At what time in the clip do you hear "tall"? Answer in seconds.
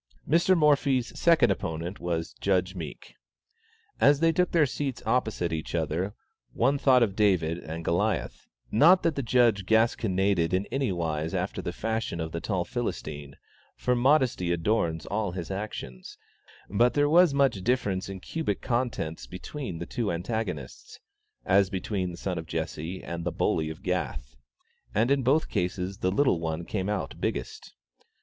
12.41-12.65